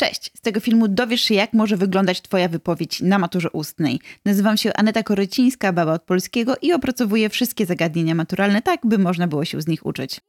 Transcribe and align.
Cześć! 0.00 0.30
Z 0.34 0.40
tego 0.40 0.60
filmu 0.60 0.88
dowiesz 0.88 1.20
się, 1.20 1.34
jak 1.34 1.52
może 1.52 1.76
wyglądać 1.76 2.20
Twoja 2.20 2.48
wypowiedź 2.48 3.00
na 3.00 3.18
maturze 3.18 3.50
ustnej. 3.50 4.00
Nazywam 4.24 4.56
się 4.56 4.72
Aneta 4.74 5.02
Korycińska, 5.02 5.72
baba 5.72 5.92
od 5.92 6.02
polskiego 6.02 6.54
i 6.62 6.72
opracowuję 6.72 7.28
wszystkie 7.28 7.66
zagadnienia 7.66 8.14
maturalne 8.14 8.62
tak, 8.62 8.80
by 8.84 8.98
można 8.98 9.26
było 9.26 9.44
się 9.44 9.60
z 9.60 9.66
nich 9.66 9.86
uczyć. 9.86 10.20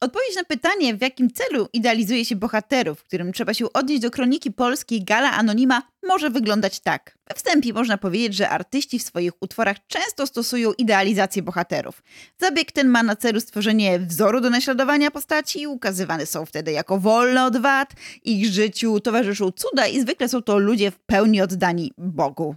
Odpowiedź 0.00 0.36
na 0.36 0.44
pytanie, 0.44 0.94
w 0.94 1.00
jakim 1.00 1.30
celu 1.30 1.68
idealizuje 1.72 2.24
się 2.24 2.36
bohaterów, 2.36 3.04
którym 3.04 3.32
trzeba 3.32 3.54
się 3.54 3.72
odnieść 3.72 4.02
do 4.02 4.10
kroniki 4.10 4.52
polskiej 4.52 5.04
Gala 5.04 5.32
Anonima, 5.32 5.82
może 6.02 6.30
wyglądać 6.30 6.80
tak. 6.80 7.18
We 7.28 7.34
wstępie 7.34 7.72
można 7.72 7.98
powiedzieć, 7.98 8.34
że 8.34 8.48
artyści 8.48 8.98
w 8.98 9.02
swoich 9.02 9.32
utworach 9.40 9.76
często 9.86 10.26
stosują 10.26 10.72
idealizację 10.72 11.42
bohaterów. 11.42 12.02
Zabieg 12.40 12.72
ten 12.72 12.88
ma 12.88 13.02
na 13.02 13.16
celu 13.16 13.40
stworzenie 13.40 13.98
wzoru 13.98 14.40
do 14.40 14.50
naśladowania 14.50 15.10
postaci, 15.10 15.66
ukazywane 15.66 16.26
są 16.26 16.46
wtedy 16.46 16.72
jako 16.72 16.98
wolne 16.98 17.44
od 17.44 17.56
wad, 17.56 17.92
ich 18.24 18.46
życiu 18.46 19.00
towarzyszą 19.00 19.52
cuda 19.52 19.86
i 19.86 20.00
zwykle 20.00 20.28
są 20.28 20.42
to 20.42 20.58
ludzie 20.58 20.90
w 20.90 20.98
pełni 20.98 21.40
oddani 21.40 21.92
Bogu. 21.98 22.56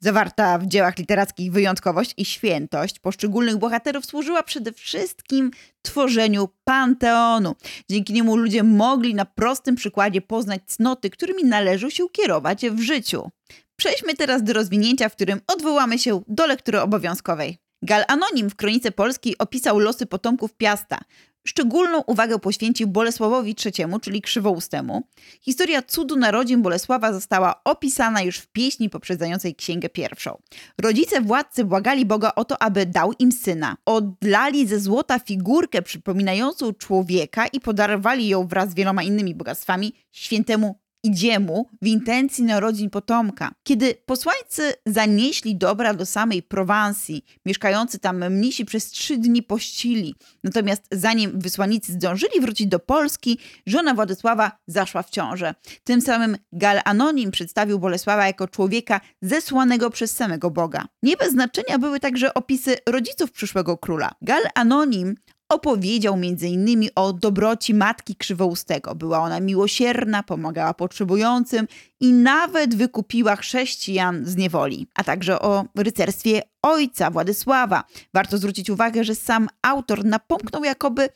Zawarta 0.00 0.58
w 0.58 0.66
dziełach 0.66 0.98
literackich 0.98 1.52
wyjątkowość 1.52 2.14
i 2.16 2.24
świętość 2.24 2.98
poszczególnych 2.98 3.56
bohaterów 3.56 4.06
służyła 4.06 4.42
przede 4.42 4.72
wszystkim 4.72 5.50
tworzeniu 5.82 6.48
panteonu. 6.64 7.54
Dzięki 7.90 8.12
niemu 8.12 8.36
ludzie 8.36 8.62
mogli 8.62 9.14
na 9.14 9.24
prostym 9.24 9.74
przykładzie 9.74 10.20
poznać 10.20 10.62
cnoty, 10.66 11.10
którymi 11.10 11.44
należy 11.44 11.90
się 11.90 12.08
kierować 12.12 12.66
w 12.70 12.80
życiu. 12.80 13.30
Przejdźmy 13.76 14.14
teraz 14.14 14.42
do 14.42 14.52
rozwinięcia, 14.52 15.08
w 15.08 15.14
którym 15.14 15.40
odwołamy 15.46 15.98
się 15.98 16.22
do 16.28 16.46
lektury 16.46 16.80
obowiązkowej. 16.80 17.58
Gal 17.82 18.04
Anonim 18.08 18.50
w 18.50 18.56
Kronice 18.56 18.92
Polskiej 18.92 19.38
opisał 19.38 19.78
losy 19.78 20.06
potomków 20.06 20.54
Piasta. 20.54 20.98
Szczególną 21.46 22.02
uwagę 22.02 22.38
poświęcił 22.38 22.88
Bolesławowi 22.88 23.56
III, 23.64 23.86
czyli 24.02 24.22
Krzywoustemu. 24.22 25.02
Historia 25.40 25.82
cudu 25.82 26.16
narodzin 26.16 26.62
Bolesława 26.62 27.12
została 27.12 27.60
opisana 27.64 28.22
już 28.22 28.38
w 28.38 28.46
pieśni 28.46 28.90
poprzedzającej 28.90 29.54
Księgę 29.54 29.88
Pierwszą. 29.88 30.38
Rodzice 30.80 31.20
władcy 31.20 31.64
błagali 31.64 32.06
Boga 32.06 32.32
o 32.36 32.44
to, 32.44 32.62
aby 32.62 32.86
dał 32.86 33.12
im 33.18 33.32
syna. 33.32 33.76
Odlali 33.84 34.66
ze 34.66 34.80
złota 34.80 35.18
figurkę 35.18 35.82
przypominającą 35.82 36.72
człowieka 36.72 37.46
i 37.46 37.60
podarowali 37.60 38.28
ją 38.28 38.46
wraz 38.46 38.70
z 38.70 38.74
wieloma 38.74 39.02
innymi 39.02 39.34
bogactwami 39.34 39.92
świętemu 40.12 40.83
idzie 41.04 41.40
mu 41.40 41.68
w 41.82 41.86
intencji 41.86 42.44
narodzin 42.44 42.90
potomka. 42.90 43.54
Kiedy 43.62 43.94
posłańcy 44.06 44.72
zanieśli 44.86 45.56
dobra 45.56 45.94
do 45.94 46.06
samej 46.06 46.42
Prowansji, 46.42 47.24
mieszkający 47.46 47.98
tam 47.98 48.30
mnisi 48.30 48.64
przez 48.64 48.90
trzy 48.90 49.18
dni 49.18 49.42
pościli. 49.42 50.14
Natomiast 50.44 50.82
zanim 50.92 51.40
wysłannicy 51.40 51.92
zdążyli 51.92 52.40
wrócić 52.40 52.66
do 52.66 52.78
Polski, 52.78 53.38
żona 53.66 53.94
Władysława 53.94 54.52
zaszła 54.66 55.02
w 55.02 55.10
ciążę. 55.10 55.54
Tym 55.84 56.00
samym 56.00 56.36
Gal 56.52 56.80
Anonim 56.84 57.30
przedstawił 57.30 57.78
Bolesława 57.78 58.26
jako 58.26 58.48
człowieka 58.48 59.00
zesłanego 59.22 59.90
przez 59.90 60.10
samego 60.16 60.50
Boga. 60.50 60.84
Nie 61.02 61.16
bez 61.16 61.30
znaczenia 61.32 61.78
były 61.78 62.00
także 62.00 62.34
opisy 62.34 62.76
rodziców 62.88 63.32
przyszłego 63.32 63.78
króla. 63.78 64.10
Gal 64.22 64.42
Anonim 64.54 65.14
Opowiedział 65.48 66.14
m.in. 66.14 66.88
o 66.94 67.12
dobroci 67.12 67.74
matki 67.74 68.16
Krzywoustego. 68.16 68.94
Była 68.94 69.18
ona 69.18 69.40
miłosierna, 69.40 70.22
pomagała 70.22 70.74
potrzebującym 70.74 71.68
i 72.00 72.12
nawet 72.12 72.74
wykupiła 72.74 73.36
chrześcijan 73.36 74.26
z 74.26 74.36
niewoli, 74.36 74.86
a 74.94 75.04
także 75.04 75.40
o 75.40 75.64
rycerstwie 75.76 76.42
ojca 76.62 77.10
Władysława. 77.10 77.84
Warto 78.14 78.38
zwrócić 78.38 78.70
uwagę, 78.70 79.04
że 79.04 79.14
sam 79.14 79.48
autor 79.62 80.04
napomknął 80.04 80.64
jakoby 80.64 81.08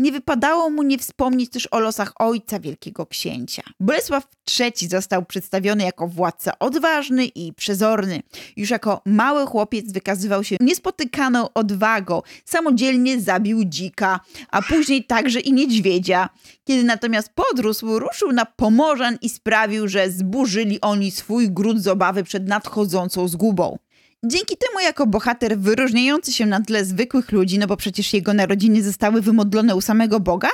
nie 0.00 0.12
wypadało 0.12 0.70
mu 0.70 0.82
nie 0.82 0.98
wspomnieć 0.98 1.50
też 1.50 1.68
o 1.70 1.80
losach 1.80 2.12
ojca 2.18 2.60
wielkiego 2.60 3.06
księcia. 3.06 3.62
Bolesław 3.80 4.28
III 4.60 4.88
został 4.88 5.24
przedstawiony 5.24 5.84
jako 5.84 6.08
władca 6.08 6.58
odważny 6.58 7.26
i 7.26 7.52
przezorny. 7.52 8.22
Już 8.56 8.70
jako 8.70 9.02
mały 9.06 9.46
chłopiec 9.46 9.92
wykazywał 9.92 10.44
się 10.44 10.56
niespotykaną 10.60 11.52
odwagą. 11.54 12.22
Samodzielnie 12.44 13.20
zabił 13.20 13.64
dzika, 13.64 14.20
a 14.50 14.62
później 14.62 15.04
także 15.04 15.40
i 15.40 15.52
niedźwiedzia. 15.52 16.28
Kiedy 16.64 16.84
natomiast 16.84 17.30
podrósł, 17.34 17.98
ruszył 17.98 18.32
na 18.32 18.44
Pomorzan 18.44 19.18
i 19.22 19.28
sprawił, 19.28 19.88
że 19.88 20.10
zburzyli 20.10 20.80
oni 20.80 21.10
swój 21.10 21.50
gród 21.50 21.82
z 21.82 21.88
obawy 21.88 22.24
przed 22.24 22.48
nadchodzącą 22.48 23.28
zgubą. 23.28 23.78
Dzięki 24.24 24.56
temu 24.56 24.80
jako 24.80 25.06
bohater 25.06 25.58
wyróżniający 25.58 26.32
się 26.32 26.46
na 26.46 26.60
tle 26.60 26.84
zwykłych 26.84 27.32
ludzi, 27.32 27.58
no 27.58 27.66
bo 27.66 27.76
przecież 27.76 28.12
jego 28.12 28.34
narodziny 28.34 28.82
zostały 28.82 29.22
wymodlone 29.22 29.76
u 29.76 29.80
samego 29.80 30.20
Boga, 30.20 30.48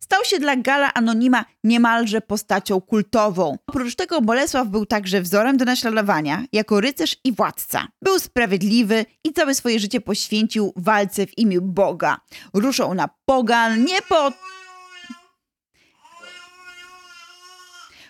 stał 0.00 0.24
się 0.24 0.38
dla 0.38 0.56
Gala 0.56 0.94
Anonima 0.94 1.44
niemalże 1.64 2.20
postacią 2.20 2.80
kultową. 2.80 3.58
Oprócz 3.66 3.94
tego 3.94 4.20
Bolesław 4.20 4.68
był 4.68 4.86
także 4.86 5.20
wzorem 5.20 5.56
do 5.56 5.64
naśladowania 5.64 6.44
jako 6.52 6.80
rycerz 6.80 7.16
i 7.24 7.32
władca. 7.32 7.88
Był 8.02 8.18
sprawiedliwy 8.18 9.04
i 9.24 9.32
całe 9.32 9.54
swoje 9.54 9.80
życie 9.80 10.00
poświęcił 10.00 10.72
walce 10.76 11.26
w 11.26 11.38
imię 11.38 11.60
Boga. 11.60 12.16
Ruszał 12.54 12.94
na 12.94 13.08
pogan 13.24 13.84
nie 13.84 14.02
po 14.02 14.32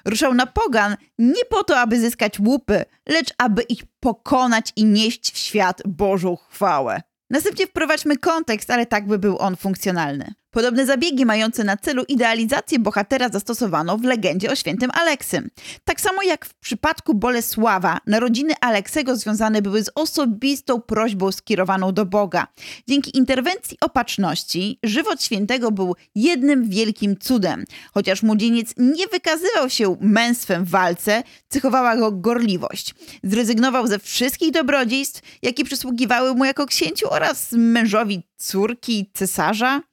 Ruszał 0.04 0.34
na 0.34 0.46
pogan 0.46 0.96
nie 1.18 1.44
po 1.50 1.64
to, 1.64 1.80
aby 1.80 2.00
zyskać 2.00 2.40
łupy, 2.40 2.84
lecz 3.08 3.34
aby 3.38 3.62
ich 3.62 3.82
pokonać 4.00 4.72
i 4.76 4.84
nieść 4.84 5.32
w 5.32 5.38
świat 5.38 5.82
Bożą 5.86 6.36
chwałę. 6.50 7.02
Następnie 7.30 7.66
wprowadźmy 7.66 8.16
kontekst, 8.16 8.70
ale 8.70 8.86
tak 8.86 9.06
by 9.06 9.18
był 9.18 9.38
on 9.38 9.56
funkcjonalny. 9.56 10.34
Podobne 10.50 10.86
zabiegi 10.86 11.26
mające 11.26 11.64
na 11.64 11.76
celu 11.76 12.04
idealizację 12.08 12.78
bohatera 12.78 13.28
zastosowano 13.28 13.98
w 13.98 14.04
legendzie 14.04 14.50
o 14.50 14.56
świętym 14.56 14.90
Aleksym. 14.94 15.50
Tak 15.84 16.00
samo 16.00 16.22
jak 16.22 16.46
w 16.46 16.54
przypadku 16.54 17.14
Bolesława, 17.14 17.98
narodziny 18.06 18.54
Aleksego 18.60 19.16
związane 19.16 19.62
były 19.62 19.84
z 19.84 19.90
osobistą 19.94 20.80
prośbą 20.80 21.32
skierowaną 21.32 21.92
do 21.92 22.06
Boga. 22.06 22.46
Dzięki 22.88 23.16
interwencji 23.18 23.76
opatrzności, 23.80 24.78
żywot 24.82 25.22
świętego 25.22 25.70
był 25.70 25.94
jednym 26.14 26.68
wielkim 26.68 27.18
cudem. 27.18 27.64
Chociaż 27.94 28.22
młodzieniec 28.22 28.74
nie 28.76 29.06
wykazywał 29.06 29.70
się 29.70 29.96
męstwem 30.00 30.64
w 30.64 30.70
walce, 30.70 31.22
cechowała 31.48 31.96
go 31.96 32.12
gorliwość. 32.12 32.94
Zrezygnował 33.22 33.86
ze 33.86 33.98
wszystkich 33.98 34.50
dobrodziejstw, 34.50 35.22
jakie 35.42 35.64
przysługiwały 35.64 36.34
mu 36.34 36.44
jako 36.44 36.66
księciu 36.66 37.10
oraz 37.10 37.52
mężowi 37.52 38.22
córki 38.36 39.10
cesarza. 39.14 39.87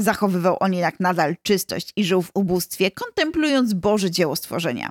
Zachowywał 0.00 0.56
on 0.60 0.72
jednak 0.72 1.00
nadal 1.00 1.36
czystość 1.42 1.92
i 1.96 2.04
żył 2.04 2.22
w 2.22 2.30
ubóstwie, 2.34 2.90
kontemplując 2.90 3.74
Boże 3.74 4.10
dzieło 4.10 4.36
stworzenia. 4.36 4.90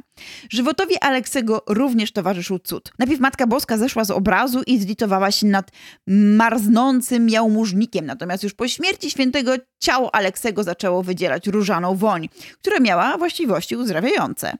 Żywotowi 0.49 0.97
Aleksego 0.97 1.63
również 1.67 2.11
towarzyszył 2.11 2.59
cud. 2.59 2.91
Najpierw 2.99 3.21
Matka 3.21 3.47
Boska 3.47 3.77
zeszła 3.77 4.03
z 4.03 4.11
obrazu 4.11 4.61
i 4.67 4.79
zlitowała 4.79 5.31
się 5.31 5.47
nad 5.47 5.71
marznącym 6.07 7.29
jałmużnikiem, 7.29 8.05
natomiast 8.05 8.43
już 8.43 8.53
po 8.53 8.67
śmierci 8.67 9.11
świętego 9.11 9.51
ciało 9.79 10.15
Aleksego 10.15 10.63
zaczęło 10.63 11.03
wydzielać 11.03 11.47
różaną 11.47 11.95
woń, 11.95 12.29
która 12.61 12.79
miała 12.79 13.17
właściwości 13.17 13.75
uzdrawiające. 13.75 14.53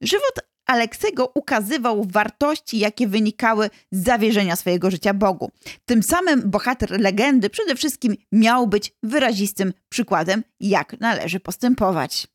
Żywot 0.00 0.51
Aleksego 0.66 1.32
ukazywał 1.34 2.04
wartości, 2.04 2.78
jakie 2.78 3.08
wynikały 3.08 3.70
z 3.92 4.04
zawierzenia 4.04 4.56
swojego 4.56 4.90
życia 4.90 5.14
Bogu. 5.14 5.50
Tym 5.84 6.02
samym 6.02 6.50
bohater 6.50 7.00
legendy 7.00 7.50
przede 7.50 7.74
wszystkim 7.76 8.16
miał 8.32 8.66
być 8.66 8.92
wyrazistym 9.02 9.72
przykładem, 9.88 10.44
jak 10.60 11.00
należy 11.00 11.40
postępować. 11.40 12.26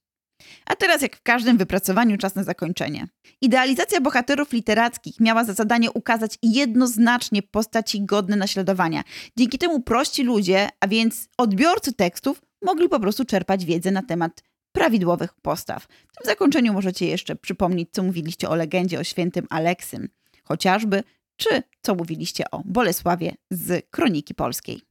A 0.65 0.75
teraz, 0.75 1.01
jak 1.01 1.15
w 1.15 1.23
każdym 1.23 1.57
wypracowaniu, 1.57 2.17
czas 2.17 2.35
na 2.35 2.43
zakończenie. 2.43 3.07
Idealizacja 3.41 4.01
bohaterów 4.01 4.51
literackich 4.51 5.19
miała 5.19 5.43
za 5.43 5.53
zadanie 5.53 5.91
ukazać 5.91 6.37
jednoznacznie 6.43 7.41
postaci 7.41 8.05
godne 8.05 8.35
naśladowania. 8.35 9.03
Dzięki 9.37 9.57
temu 9.57 9.81
prości 9.81 10.23
ludzie, 10.23 10.69
a 10.79 10.87
więc 10.87 11.27
odbiorcy 11.37 11.93
tekstów, 11.93 12.41
mogli 12.61 12.89
po 12.89 12.99
prostu 12.99 13.25
czerpać 13.25 13.65
wiedzę 13.65 13.91
na 13.91 14.01
temat 14.01 14.43
prawidłowych 14.77 15.33
postaw. 15.41 15.87
W 16.23 16.25
zakończeniu 16.25 16.73
możecie 16.73 17.07
jeszcze 17.07 17.35
przypomnieć, 17.35 17.89
co 17.91 18.03
mówiliście 18.03 18.49
o 18.49 18.55
legendzie 18.55 18.99
o 18.99 19.03
świętym 19.03 19.47
Aleksym, 19.49 20.09
chociażby, 20.43 21.03
czy 21.37 21.63
co 21.81 21.95
mówiliście 21.95 22.51
o 22.51 22.61
Bolesławie 22.65 23.35
z 23.51 23.85
Kroniki 23.89 24.35
Polskiej. 24.35 24.81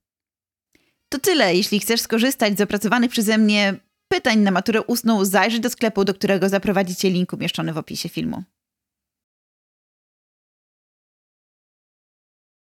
To 1.08 1.18
tyle. 1.18 1.54
Jeśli 1.54 1.80
chcesz 1.80 2.00
skorzystać 2.00 2.58
z 2.58 2.60
opracowanych 2.60 3.10
przeze 3.10 3.38
mnie 3.38 3.74
pytań 4.08 4.38
na 4.38 4.50
maturę 4.50 4.82
ustną, 4.82 5.24
zajrzyj 5.24 5.60
do 5.60 5.70
sklepu, 5.70 6.04
do 6.04 6.14
którego 6.14 6.48
zaprowadzicie 6.48 7.10
link 7.10 7.32
umieszczony 7.32 7.72
w 7.72 7.78
opisie 7.78 8.08
filmu. 8.08 8.42